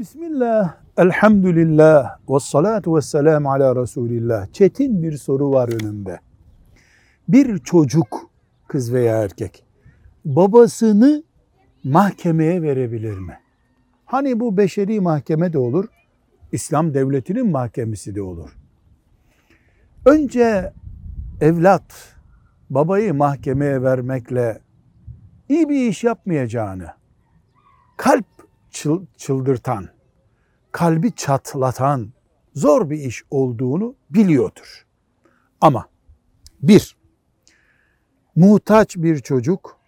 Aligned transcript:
Bismillah, 0.00 0.76
elhamdülillah, 0.96 2.18
ve 2.30 2.40
salatu 2.40 2.96
ve 2.96 3.00
selamu 3.00 3.52
ala 3.52 3.76
Resulillah. 3.82 4.52
Çetin 4.52 5.02
bir 5.02 5.16
soru 5.16 5.50
var 5.50 5.82
önümde. 5.82 6.20
Bir 7.28 7.58
çocuk, 7.58 8.30
kız 8.68 8.92
veya 8.92 9.22
erkek, 9.22 9.64
babasını 10.24 11.22
mahkemeye 11.84 12.62
verebilir 12.62 13.18
mi? 13.18 13.40
Hani 14.04 14.40
bu 14.40 14.56
beşeri 14.56 15.00
mahkeme 15.00 15.52
de 15.52 15.58
olur, 15.58 15.84
İslam 16.52 16.94
devletinin 16.94 17.50
mahkemesi 17.50 18.14
de 18.14 18.22
olur. 18.22 18.56
Önce 20.06 20.72
evlat 21.40 22.16
babayı 22.70 23.14
mahkemeye 23.14 23.82
vermekle 23.82 24.60
iyi 25.48 25.68
bir 25.68 25.88
iş 25.88 26.04
yapmayacağını, 26.04 26.86
kalp 27.96 28.39
çıl- 28.70 29.06
çıldırtan, 29.16 29.88
kalbi 30.72 31.12
çatlatan 31.12 32.12
zor 32.54 32.90
bir 32.90 32.98
iş 32.98 33.22
olduğunu 33.30 33.94
biliyordur. 34.10 34.86
Ama 35.60 35.86
bir, 36.62 36.96
muhtaç 38.36 38.96
bir 38.96 39.18
çocuk 39.18 39.80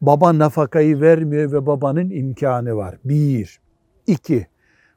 baba 0.00 0.38
nafakayı 0.38 1.00
vermiyor 1.00 1.52
ve 1.52 1.66
babanın 1.66 2.10
imkanı 2.10 2.76
var. 2.76 2.98
Bir. 3.04 3.60
İki, 4.06 4.46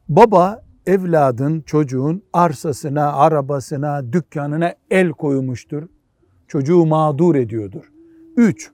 baba 0.10 0.64
evladın, 0.86 1.62
çocuğun 1.62 2.24
arsasına, 2.34 3.14
arabasına, 3.14 4.14
dükkanına 4.14 4.76
el 4.92 5.10
koymuştur. 5.10 5.84
Çocuğu 6.48 6.86
mağdur 6.86 7.36
ediyordur. 7.36 7.92
Üç, 8.38 8.72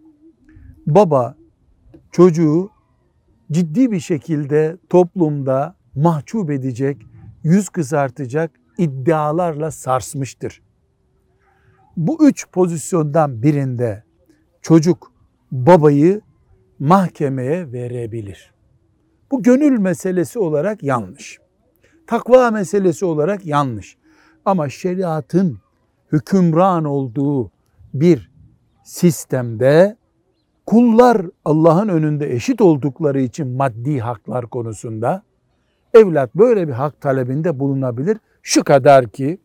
baba 0.87 1.35
çocuğu 2.11 2.69
ciddi 3.53 3.91
bir 3.91 3.99
şekilde 3.99 4.77
toplumda 4.89 5.75
mahcup 5.95 6.51
edecek, 6.51 6.97
yüz 7.43 7.69
kızartacak 7.69 8.51
iddialarla 8.77 9.71
sarsmıştır. 9.71 10.61
Bu 11.97 12.27
üç 12.27 12.47
pozisyondan 12.51 13.43
birinde 13.43 14.03
çocuk 14.61 15.11
babayı 15.51 16.21
mahkemeye 16.79 17.71
verebilir. 17.71 18.53
Bu 19.31 19.43
gönül 19.43 19.79
meselesi 19.79 20.39
olarak 20.39 20.83
yanlış. 20.83 21.39
Takva 22.07 22.51
meselesi 22.51 23.05
olarak 23.05 23.45
yanlış. 23.45 23.97
Ama 24.45 24.69
şeriatın 24.69 25.59
hükümran 26.11 26.85
olduğu 26.85 27.51
bir 27.93 28.31
sistemde 28.83 29.97
kullar 30.73 31.25
Allah'ın 31.45 31.87
önünde 31.87 32.33
eşit 32.33 32.61
oldukları 32.61 33.21
için 33.21 33.47
maddi 33.47 33.99
haklar 33.99 34.45
konusunda 34.45 35.23
evlat 35.93 36.35
böyle 36.35 36.67
bir 36.67 36.73
hak 36.73 37.01
talebinde 37.01 37.59
bulunabilir. 37.59 38.17
Şu 38.41 38.63
kadar 38.63 39.07
ki 39.07 39.37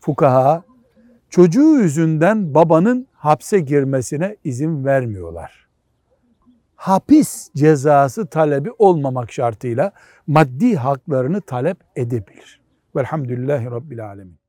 fukaha 0.00 0.62
çocuğu 1.30 1.80
yüzünden 1.80 2.54
babanın 2.54 3.06
hapse 3.12 3.60
girmesine 3.60 4.36
izin 4.44 4.84
vermiyorlar. 4.84 5.68
Hapis 6.76 7.50
cezası 7.54 8.26
talebi 8.26 8.70
olmamak 8.78 9.32
şartıyla 9.32 9.92
maddi 10.26 10.76
haklarını 10.76 11.40
talep 11.40 11.78
edebilir. 11.96 12.60
Velhamdülillahi 12.96 13.66
Rabbil 13.66 14.06
Alemin. 14.06 14.40